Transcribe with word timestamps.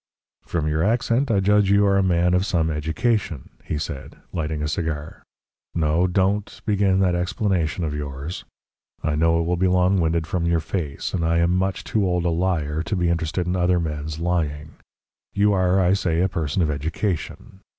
"From 0.47 0.67
your 0.67 0.81
accent 0.83 1.29
I 1.29 1.41
judge 1.41 1.69
you 1.69 1.85
are 1.85 1.95
a 1.95 2.01
man 2.01 2.33
of 2.33 2.43
some 2.43 2.71
education," 2.71 3.49
he 3.63 3.77
said, 3.77 4.15
lighting 4.33 4.63
a 4.63 4.67
cigar. 4.67 5.21
"No 5.75 6.07
DON'T 6.07 6.59
begin 6.65 7.01
that 7.01 7.13
explanation 7.13 7.83
of 7.83 7.93
yours. 7.93 8.43
I 9.03 9.13
know 9.13 9.39
it 9.39 9.43
will 9.43 9.57
be 9.57 9.67
long 9.67 9.99
winded 10.01 10.25
from 10.25 10.47
your 10.47 10.59
face, 10.59 11.13
and 11.13 11.23
I 11.23 11.37
am 11.37 11.55
much 11.55 11.83
too 11.83 12.03
old 12.03 12.25
a 12.25 12.31
liar 12.31 12.81
to 12.81 12.95
be 12.95 13.09
interested 13.09 13.45
in 13.45 13.55
other 13.55 13.79
men's 13.79 14.17
lying. 14.17 14.73
You 15.35 15.53
are, 15.53 15.79
I 15.79 15.93
say, 15.93 16.21
a 16.21 16.27
person 16.27 16.63
of 16.63 16.71
education. 16.71 17.59